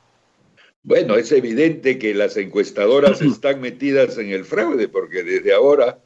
Bueno, 0.83 1.17
es 1.17 1.33
evidente 1.33 1.99
que 1.99 2.15
las 2.15 2.37
encuestadoras 2.37 3.21
están 3.23 3.61
metidas 3.61 4.19
en 4.19 4.31
el 4.31 4.45
fraude, 4.45 4.89
porque 4.89 5.23
desde 5.23 5.53
ahora 5.53 5.99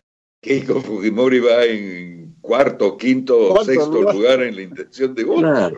Keiko 0.43 0.81
Fujimori 0.81 1.41
va 1.41 1.65
en 1.65 2.37
cuarto, 2.41 2.97
quinto, 2.97 3.53
o 3.53 3.65
sexto 3.65 4.13
lugar? 4.13 4.43
en 4.43 4.57
la 4.57 4.63
intención 4.63 5.15
de 5.15 5.25
voto. 5.25 5.77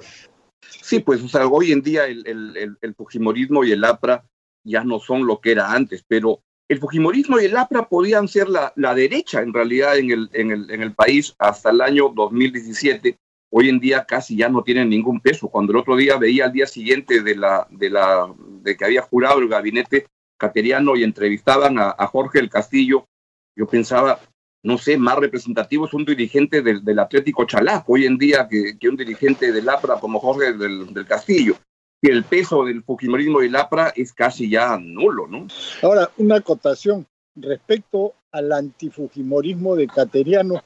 Sí, 0.60 1.00
pues 1.00 1.22
o 1.22 1.28
sea, 1.28 1.46
hoy 1.46 1.72
en 1.72 1.82
día 1.82 2.06
el, 2.06 2.26
el, 2.26 2.76
el, 2.80 2.94
Fujimorismo 2.94 3.64
y 3.64 3.72
el 3.72 3.84
APRA 3.84 4.24
ya 4.64 4.84
no 4.84 5.00
son 5.00 5.26
lo 5.26 5.40
que 5.40 5.52
era 5.52 5.72
antes, 5.72 6.04
pero 6.06 6.40
el 6.68 6.78
Fujimorismo 6.78 7.40
y 7.40 7.46
el 7.46 7.56
APRA 7.56 7.88
podían 7.88 8.28
ser 8.28 8.48
la, 8.48 8.72
la 8.76 8.94
derecha 8.94 9.42
en 9.42 9.52
realidad 9.52 9.98
en 9.98 10.10
el, 10.10 10.30
en, 10.32 10.50
el, 10.50 10.70
en 10.70 10.82
el 10.82 10.94
país 10.94 11.34
hasta 11.38 11.70
el 11.70 11.80
año 11.80 12.12
2017 12.14 13.16
hoy 13.54 13.68
en 13.68 13.78
día 13.78 14.04
casi 14.04 14.36
ya 14.36 14.48
no 14.48 14.62
tienen 14.62 14.88
ningún 14.88 15.20
peso. 15.20 15.48
Cuando 15.48 15.72
el 15.72 15.78
otro 15.78 15.94
día 15.94 16.16
veía 16.16 16.46
al 16.46 16.52
día 16.52 16.66
siguiente 16.66 17.22
de, 17.22 17.36
la, 17.36 17.66
de, 17.70 17.90
la, 17.90 18.32
de 18.62 18.76
que 18.76 18.84
había 18.84 19.02
jurado 19.02 19.40
el 19.40 19.48
gabinete 19.48 20.06
cateriano 20.38 20.96
y 20.96 21.04
entrevistaban 21.04 21.78
a, 21.78 22.06
Jorge 22.06 22.38
el 22.38 22.48
Castillo, 22.48 23.06
yo 23.54 23.66
pensaba, 23.66 24.18
no 24.62 24.78
sé, 24.78 24.96
más 24.96 25.18
representativo 25.18 25.86
es 25.86 25.92
un 25.92 26.06
dirigente 26.06 26.62
del, 26.62 26.98
Atlético 26.98 27.44
Chalaco 27.44 27.92
hoy 27.92 28.06
en 28.06 28.16
día 28.16 28.48
que, 28.48 28.88
un 28.88 28.96
dirigente 28.96 29.52
del 29.52 29.68
APRA 29.68 30.00
como 30.00 30.18
Jorge 30.18 30.54
del, 30.54 31.06
Castillo. 31.06 31.56
Y 32.00 32.10
el 32.10 32.24
peso 32.24 32.64
del 32.64 32.82
Fujimorismo 32.82 33.40
del 33.40 33.54
APRA 33.54 33.92
es 33.94 34.12
casi 34.12 34.48
ya 34.48 34.76
nulo, 34.78 35.28
¿no? 35.28 35.46
Ahora, 35.82 36.10
una 36.16 36.36
acotación 36.36 37.06
respecto 37.36 38.14
al 38.32 38.50
antifujimorismo 38.50 39.76
de 39.76 39.86
Cateriano 39.86 40.62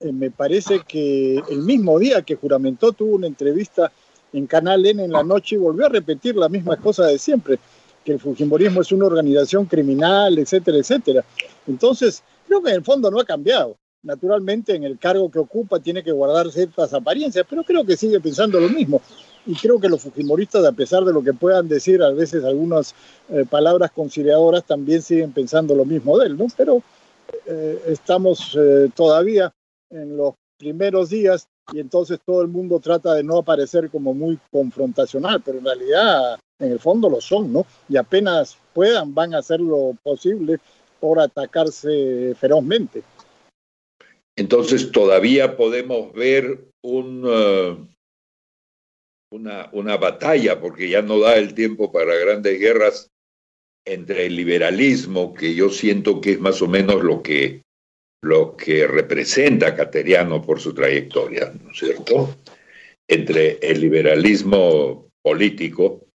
me 0.00 0.30
parece 0.30 0.80
que 0.86 1.42
el 1.50 1.58
mismo 1.58 1.98
día 1.98 2.22
que 2.22 2.36
juramentó 2.36 2.92
tuvo 2.92 3.16
una 3.16 3.26
entrevista 3.26 3.90
en 4.32 4.46
Canal 4.46 4.86
N 4.86 5.02
en 5.02 5.12
la 5.12 5.24
noche 5.24 5.56
y 5.56 5.58
volvió 5.58 5.86
a 5.86 5.88
repetir 5.88 6.36
la 6.36 6.48
misma 6.48 6.76
cosa 6.76 7.06
de 7.06 7.18
siempre, 7.18 7.58
que 8.04 8.12
el 8.12 8.20
Fujimorismo 8.20 8.80
es 8.80 8.92
una 8.92 9.06
organización 9.06 9.66
criminal, 9.66 10.38
etcétera, 10.38 10.78
etcétera. 10.78 11.24
Entonces, 11.66 12.22
creo 12.46 12.62
que 12.62 12.70
en 12.70 12.76
el 12.76 12.84
fondo 12.84 13.10
no 13.10 13.18
ha 13.18 13.24
cambiado. 13.24 13.76
Naturalmente, 14.02 14.76
en 14.76 14.84
el 14.84 14.98
cargo 14.98 15.30
que 15.30 15.40
ocupa 15.40 15.80
tiene 15.80 16.04
que 16.04 16.12
guardar 16.12 16.50
ciertas 16.52 16.94
apariencias, 16.94 17.44
pero 17.48 17.64
creo 17.64 17.84
que 17.84 17.96
sigue 17.96 18.20
pensando 18.20 18.60
lo 18.60 18.68
mismo. 18.68 19.02
Y 19.46 19.54
creo 19.54 19.80
que 19.80 19.88
los 19.88 20.02
Fujimoristas, 20.02 20.64
a 20.64 20.72
pesar 20.72 21.04
de 21.04 21.12
lo 21.12 21.22
que 21.22 21.32
puedan 21.32 21.66
decir 21.66 22.02
a 22.02 22.10
veces 22.10 22.44
algunas 22.44 22.94
eh, 23.30 23.44
palabras 23.48 23.90
conciliadoras, 23.90 24.64
también 24.64 25.02
siguen 25.02 25.32
pensando 25.32 25.74
lo 25.74 25.84
mismo 25.84 26.16
de 26.18 26.26
él, 26.26 26.36
¿no? 26.36 26.46
Pero 26.56 26.82
eh, 27.46 27.82
estamos 27.88 28.56
todavía 28.94 29.52
en 29.90 30.16
los 30.16 30.34
primeros 30.58 31.10
días 31.10 31.48
y 31.72 31.80
entonces 31.80 32.18
todo 32.24 32.42
el 32.42 32.48
mundo 32.48 32.80
trata 32.80 33.14
de 33.14 33.22
no 33.22 33.38
aparecer 33.38 33.90
como 33.90 34.14
muy 34.14 34.38
confrontacional, 34.50 35.42
pero 35.44 35.58
en 35.58 35.64
realidad 35.64 36.38
en 36.58 36.72
el 36.72 36.80
fondo 36.80 37.08
lo 37.08 37.20
son, 37.20 37.52
¿no? 37.52 37.66
Y 37.88 37.96
apenas 37.96 38.58
puedan 38.72 39.14
van 39.14 39.34
a 39.34 39.38
hacer 39.38 39.60
lo 39.60 39.96
posible 40.02 40.58
por 40.98 41.20
atacarse 41.20 42.34
ferozmente. 42.34 43.02
Entonces 44.36 44.90
todavía 44.92 45.56
podemos 45.56 46.12
ver 46.12 46.70
un, 46.82 47.24
uh, 47.24 47.86
una, 49.30 49.68
una 49.72 49.96
batalla, 49.96 50.60
porque 50.60 50.88
ya 50.88 51.02
no 51.02 51.20
da 51.20 51.36
el 51.36 51.54
tiempo 51.54 51.92
para 51.92 52.14
grandes 52.14 52.58
guerras 52.58 53.10
entre 53.84 54.26
el 54.26 54.36
liberalismo, 54.36 55.34
que 55.34 55.54
yo 55.54 55.70
siento 55.70 56.20
que 56.20 56.32
es 56.32 56.40
más 56.40 56.62
o 56.62 56.68
menos 56.68 57.02
lo 57.02 57.22
que, 57.22 57.62
lo 58.22 58.56
que 58.56 58.86
representa 58.86 59.74
Cateriano 59.74 60.42
por 60.42 60.60
su 60.60 60.74
trayectoria, 60.74 61.52
¿no 61.62 61.70
es 61.70 61.78
cierto? 61.78 62.36
Entre 63.06 63.58
el 63.62 63.80
liberalismo 63.80 65.08
político 65.22 66.06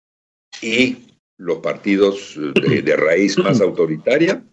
y 0.61 0.97
los 1.37 1.59
partidos 1.59 2.35
de, 2.37 2.95
raíz 2.95 3.37
más 3.37 3.61
autoritaria. 3.61 4.43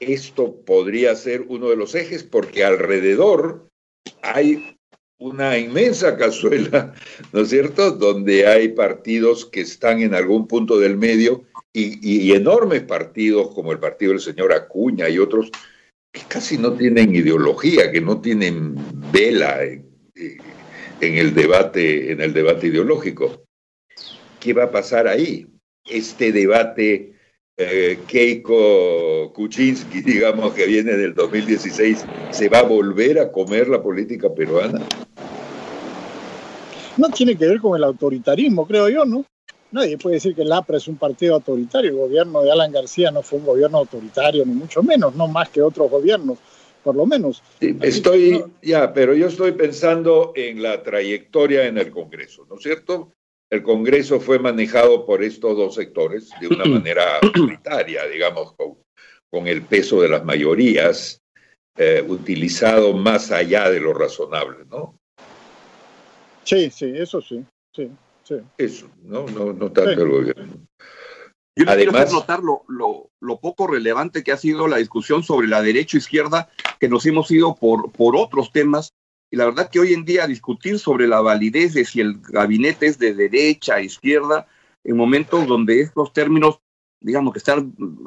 Esto 0.00 0.54
podría 0.64 1.14
ser 1.14 1.42
uno 1.48 1.70
de 1.70 1.76
los 1.76 1.94
ejes 1.94 2.24
porque 2.24 2.64
alrededor 2.64 3.68
hay 4.22 4.76
una 5.18 5.58
inmensa 5.58 6.16
cazuela, 6.16 6.92
¿no 7.32 7.42
es 7.42 7.48
cierto?, 7.48 7.92
donde 7.92 8.46
hay 8.46 8.68
partidos 8.68 9.46
que 9.46 9.60
están 9.60 10.02
en 10.02 10.14
algún 10.14 10.46
punto 10.46 10.78
del 10.78 10.96
medio 10.96 11.44
y, 11.72 12.32
enormes 12.32 12.82
partidos 12.82 13.52
como 13.54 13.72
el 13.72 13.80
partido 13.80 14.12
del 14.12 14.20
señor 14.20 14.52
Acuña 14.52 15.08
y 15.08 15.18
otros 15.18 15.50
que 16.14 16.22
casi 16.28 16.56
no 16.56 16.72
tienen 16.74 17.12
ideología, 17.12 17.90
que 17.90 18.00
no 18.00 18.20
tienen 18.20 18.76
vela 19.10 19.64
en, 19.64 19.84
el 21.00 21.34
debate, 21.34 22.12
en 22.12 22.20
el 22.20 22.32
debate 22.32 22.68
ideológico. 22.68 23.42
¿Qué 24.38 24.52
va 24.52 24.64
a 24.64 24.70
pasar 24.70 25.08
ahí? 25.08 25.44
Este 25.84 26.30
debate 26.30 27.14
eh, 27.56 27.98
Keiko 28.06 29.32
Kuczynski, 29.34 30.02
digamos, 30.12 30.54
que 30.54 30.66
viene 30.66 30.92
del 30.92 31.14
2016, 31.14 32.04
¿se 32.30 32.48
va 32.48 32.60
a 32.60 32.62
volver 32.62 33.18
a 33.18 33.32
comer 33.32 33.66
la 33.66 33.82
política 33.82 34.32
peruana? 34.32 34.80
No 36.96 37.08
tiene 37.08 37.34
que 37.36 37.48
ver 37.48 37.58
con 37.58 37.76
el 37.76 37.82
autoritarismo, 37.82 38.68
creo 38.68 38.88
yo, 38.88 39.04
¿no? 39.04 39.24
Nadie 39.74 39.98
puede 39.98 40.14
decir 40.14 40.36
que 40.36 40.42
el 40.42 40.52
APRA 40.52 40.76
es 40.76 40.86
un 40.86 40.96
partido 40.96 41.34
autoritario. 41.34 41.90
El 41.90 41.96
gobierno 41.96 42.42
de 42.42 42.52
Alan 42.52 42.70
García 42.70 43.10
no 43.10 43.22
fue 43.22 43.40
un 43.40 43.46
gobierno 43.46 43.78
autoritario, 43.78 44.46
ni 44.46 44.54
mucho 44.54 44.84
menos, 44.84 45.16
no 45.16 45.26
más 45.26 45.48
que 45.48 45.60
otros 45.60 45.90
gobiernos, 45.90 46.38
por 46.84 46.94
lo 46.94 47.04
menos. 47.06 47.42
estoy, 47.58 48.44
ya, 48.62 48.92
pero 48.92 49.14
yo 49.14 49.26
estoy 49.26 49.50
pensando 49.50 50.32
en 50.36 50.62
la 50.62 50.80
trayectoria 50.84 51.66
en 51.66 51.78
el 51.78 51.90
Congreso, 51.90 52.46
¿no 52.48 52.54
es 52.54 52.62
cierto? 52.62 53.10
el 53.50 53.64
Congreso 53.64 54.20
fue 54.20 54.38
manejado 54.38 55.04
por 55.04 55.24
estos 55.24 55.56
dos 55.56 55.74
sectores 55.74 56.30
de 56.40 56.46
una 56.46 56.64
manera 56.66 57.18
autoritaria, 57.18 58.06
digamos, 58.06 58.54
con, 58.54 59.48
el 59.48 59.62
peso 59.62 60.00
de 60.00 60.08
las 60.08 60.24
mayorías, 60.24 61.20
eh, 61.76 62.04
utilizado 62.06 62.92
más 62.92 63.32
allá 63.32 63.68
de 63.68 63.80
lo 63.80 63.92
razonable, 63.92 64.64
¿no? 64.70 64.96
Sí, 66.44 66.70
sí, 66.70 66.92
eso 66.94 67.20
sí, 67.20 67.44
sí, 67.74 67.90
sí. 68.24 68.36
Eso, 68.58 68.90
no, 69.02 69.26
no, 69.26 69.52
no 69.52 69.70
tanto 69.70 70.02
el 70.02 70.10
gobierno. 70.10 70.66
Yo 71.56 71.66
Además, 71.68 72.06
quiero 72.06 72.20
notar 72.20 72.40
lo, 72.40 72.64
lo, 73.20 73.40
poco 73.40 73.68
relevante 73.68 74.24
que 74.24 74.32
ha 74.32 74.36
sido 74.36 74.66
la 74.66 74.78
discusión 74.78 75.22
sobre 75.22 75.46
la 75.46 75.62
derecha-izquierda, 75.62 76.50
que 76.80 76.88
nos 76.88 77.06
hemos 77.06 77.30
ido 77.30 77.54
por, 77.54 77.92
por 77.92 78.16
otros 78.16 78.50
temas 78.50 78.92
y 79.34 79.36
la 79.36 79.46
verdad 79.46 79.68
que 79.68 79.80
hoy 79.80 79.92
en 79.92 80.04
día 80.04 80.28
discutir 80.28 80.78
sobre 80.78 81.08
la 81.08 81.20
validez 81.20 81.74
de 81.74 81.84
si 81.84 82.00
el 82.00 82.20
gabinete 82.20 82.86
es 82.86 83.00
de 83.00 83.14
derecha, 83.14 83.80
izquierda, 83.80 84.46
en 84.84 84.96
momentos 84.96 85.46
donde 85.46 85.80
estos 85.80 86.12
términos, 86.12 86.60
digamos 87.00 87.32
que 87.32 87.38
estar 87.38 87.60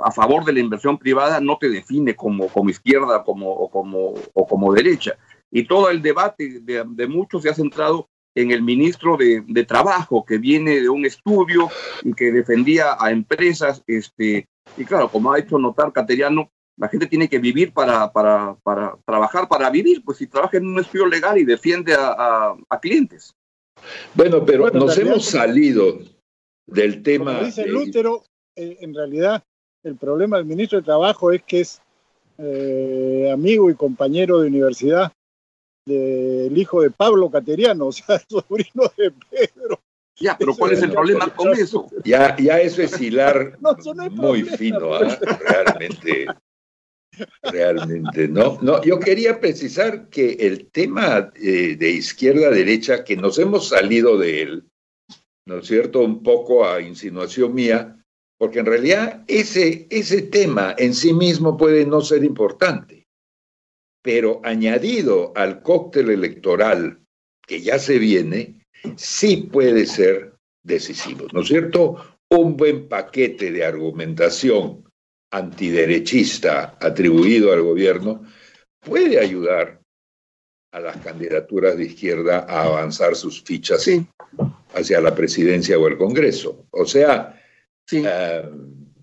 a 0.06 0.12
favor 0.12 0.46
de 0.46 0.54
la 0.54 0.62
inversión 0.62 0.98
privada 0.98 1.42
no 1.42 1.58
te 1.58 1.70
define 1.70 2.16
como, 2.16 2.48
como 2.48 2.70
izquierda 2.70 3.24
como, 3.24 3.52
o, 3.52 3.70
como, 3.70 4.14
o 4.34 4.48
como 4.48 4.74
derecha. 4.74 5.18
Y 5.52 5.66
todo 5.68 5.90
el 5.90 6.02
debate 6.02 6.62
de, 6.62 6.86
de 6.88 7.08
muchos 7.08 7.44
se 7.44 7.50
ha 7.50 7.54
centrado 7.54 8.10
en 8.42 8.52
el 8.52 8.62
ministro 8.62 9.18
de, 9.18 9.44
de, 9.48 9.66
Trabajo, 9.66 10.24
que 10.24 10.38
viene 10.38 10.80
de 10.80 10.90
un 10.90 11.06
estudio 11.06 11.70
y 12.04 12.14
que 12.14 12.32
defendía 12.32 12.96
a 13.00 13.12
empresas, 13.12 13.84
este, 13.88 14.46
y 14.78 14.86
claro, 14.86 15.10
como 15.10 15.32
ha 15.32 15.40
hecho 15.40 15.58
notar 15.58 15.92
Cateriano, 15.92 16.52
la 16.78 16.88
gente 16.88 17.08
tiene 17.08 17.28
que 17.28 17.40
vivir 17.40 17.74
para, 17.74 18.12
para, 18.12 18.56
para 18.64 18.96
trabajar, 19.06 19.48
para 19.48 19.70
vivir, 19.72 20.04
pues 20.06 20.20
si 20.20 20.28
trabaja 20.28 20.58
en 20.58 20.68
un 20.68 20.80
estudio 20.80 21.08
legal 21.08 21.38
y 21.40 21.44
defiende 21.44 21.96
a, 21.96 22.56
a, 22.70 22.80
clientes. 22.80 23.34
Bueno, 24.14 24.46
pero 24.46 24.70
nos 24.70 24.96
hemos 24.98 25.26
salido 25.26 26.00
del 26.68 27.02
tema. 27.02 27.34
Como 27.34 27.46
dice 27.46 27.68
Lútero, 27.68 28.24
eh, 28.56 28.78
en 28.82 28.94
realidad 28.94 29.44
el 29.84 29.96
problema 29.96 30.38
del 30.38 30.46
ministro 30.46 30.78
de 30.78 30.86
Trabajo 30.86 31.32
es 31.32 31.42
que 31.42 31.62
es 31.62 31.82
eh, 32.38 33.32
amigo 33.34 33.72
y 33.72 33.76
compañero 33.76 34.40
de 34.40 34.48
universidad 34.48 35.12
del 35.88 36.58
hijo 36.58 36.82
de 36.82 36.92
Pablo 36.92 37.30
Cateriano, 37.30 37.88
o 37.88 37.92
sea, 37.92 38.22
sobrino 38.28 38.92
de 38.98 39.12
Pedro. 39.30 39.82
Ya, 40.20 40.36
pero 40.38 40.56
¿cuál 40.56 40.74
es 40.74 40.82
el 40.82 40.92
problema 40.92 41.34
con 41.36 41.54
eso? 41.54 41.88
Ya, 42.04 42.36
ya 42.38 42.60
eso 42.60 42.82
es 42.82 43.00
hilar 43.00 43.58
muy 44.12 44.44
fino, 44.44 44.94
¿ah? 44.94 45.18
realmente 45.40 46.28
realmente, 47.42 48.28
¿no? 48.28 48.58
No, 48.62 48.84
yo 48.84 49.00
quería 49.00 49.40
precisar 49.40 50.10
que 50.10 50.34
el 50.34 50.70
tema 50.70 51.32
eh, 51.36 51.76
de 51.78 51.90
izquierda-derecha, 51.92 53.04
que 53.04 53.16
nos 53.16 53.40
hemos 53.40 53.70
salido 53.70 54.18
de 54.18 54.42
él, 54.42 54.64
¿no 55.46 55.60
es 55.60 55.68
cierto? 55.68 56.02
Un 56.02 56.24
poco 56.24 56.68
a 56.68 56.82
insinuación 56.82 57.54
mía, 57.54 57.98
porque 58.38 58.60
en 58.60 58.66
realidad 58.66 59.24
ese, 59.28 59.88
ese 59.90 60.22
tema 60.24 60.76
en 60.78 60.94
sí 60.94 61.14
mismo 61.14 61.58
puede 61.58 61.86
no 61.86 62.02
ser 62.02 62.24
importante, 62.24 62.97
pero 64.08 64.40
añadido 64.46 65.34
al 65.36 65.62
cóctel 65.62 66.10
electoral 66.10 67.02
que 67.46 67.60
ya 67.60 67.78
se 67.78 68.00
viene, 68.00 68.66
sí 68.96 69.50
puede 69.52 69.86
ser 69.86 70.32
decisivo, 70.64 71.28
¿no 71.34 71.42
es 71.42 71.50
cierto? 71.50 71.98
Un 72.30 72.56
buen 72.56 72.88
paquete 72.88 73.52
de 73.52 73.66
argumentación 73.66 74.86
antiderechista 75.30 76.78
atribuido 76.80 77.52
al 77.52 77.64
gobierno 77.64 78.24
puede 78.80 79.20
ayudar 79.20 79.82
a 80.72 80.80
las 80.80 80.96
candidaturas 81.04 81.76
de 81.76 81.88
izquierda 81.88 82.46
a 82.48 82.64
avanzar 82.64 83.14
sus 83.14 83.44
fichas 83.44 83.90
hacia 84.74 85.02
la 85.02 85.14
presidencia 85.14 85.78
o 85.78 85.86
el 85.86 85.98
Congreso. 85.98 86.66
O 86.72 86.86
sea, 86.86 87.38
eh, 87.92 88.50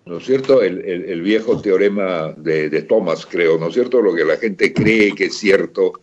¿no 0.07 0.19
es 0.19 0.25
cierto? 0.25 0.63
El, 0.63 1.23
viejo 1.23 1.61
teorema 1.61 2.33
de, 2.37 2.83
Thomas, 2.83 3.27
creo, 3.27 3.59
¿no 3.59 3.69
es 3.69 3.75
cierto? 3.75 4.01
Lo 4.03 4.15
que 4.15 4.25
la 4.25 4.37
gente 4.37 4.73
cree 4.73 5.15
que 5.15 5.27
es 5.27 5.37
cierto, 5.37 6.01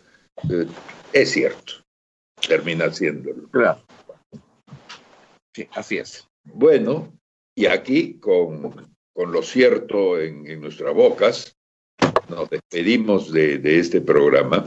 eh, 0.50 0.66
es 1.14 1.32
cierto. 1.32 1.74
Termina 2.48 2.92
siéndolo. 2.92 3.48
Claro. 3.50 3.82
Sí, 5.54 5.68
así 5.74 5.98
es. 5.98 6.28
Bueno, 6.44 7.14
y 7.56 7.68
aquí 7.68 8.16
con 8.20 8.92
con 9.14 9.32
lo 9.32 9.44
cierto 9.44 10.20
en, 10.20 10.62
nuestras 10.62 10.94
bocas, 10.94 11.56
nos 12.30 12.50
despedimos 12.50 13.32
de, 13.32 13.60
este 13.80 14.02
programa, 14.02 14.64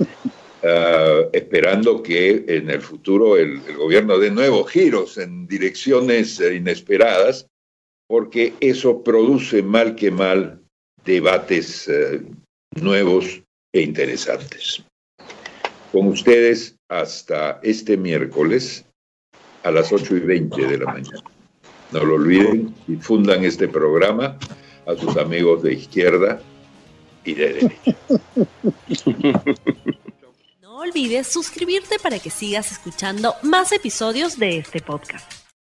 ah, 0.62 1.22
esperando 1.32 2.02
que 2.02 2.44
en 2.46 2.70
el 2.70 2.80
futuro 2.80 3.36
el, 3.36 3.60
gobierno 3.76 4.18
dé 4.18 4.30
nuevos 4.30 4.70
giros 4.70 5.18
en 5.18 5.46
direcciones 5.46 6.38
eh, 6.40 6.54
inesperadas, 6.54 7.48
porque 8.08 8.54
eso 8.60 9.04
produce 9.04 9.62
mal 9.62 9.94
que 9.94 10.10
mal 10.10 10.60
debates 11.04 11.86
eh, 11.88 12.22
nuevos 12.80 13.42
e 13.72 13.82
interesantes. 13.82 14.82
Con 15.92 16.08
ustedes 16.08 16.74
hasta 16.88 17.60
este 17.62 17.96
miércoles 17.96 18.84
a 19.62 19.70
las 19.70 19.92
8 19.92 20.16
y 20.16 20.20
20 20.20 20.66
de 20.66 20.78
la 20.78 20.92
mañana. 20.92 21.22
No 21.92 22.04
lo 22.04 22.14
olviden, 22.14 22.74
difundan 22.86 23.44
este 23.44 23.68
programa 23.68 24.38
a 24.86 24.94
sus 24.96 25.16
amigos 25.16 25.62
de 25.62 25.74
izquierda 25.74 26.40
y 27.24 27.34
de 27.34 27.52
derecha. 27.52 27.96
No 30.62 30.84
olvides 30.84 31.26
suscribirte 31.26 31.98
para 31.98 32.20
que 32.20 32.30
sigas 32.30 32.70
escuchando 32.70 33.34
más 33.42 33.72
episodios 33.72 34.38
de 34.38 34.58
este 34.58 34.80
podcast. 34.80 35.37